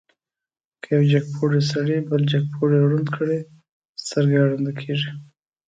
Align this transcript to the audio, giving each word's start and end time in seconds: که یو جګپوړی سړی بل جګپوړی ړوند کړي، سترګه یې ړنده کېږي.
که 0.81 0.87
یو 0.95 1.03
جګپوړی 1.13 1.61
سړی 1.71 1.97
بل 2.09 2.21
جګپوړی 2.31 2.77
ړوند 2.89 3.07
کړي، 3.17 3.39
سترګه 4.03 4.35
یې 4.39 4.47
ړنده 4.51 4.73
کېږي. 4.81 5.11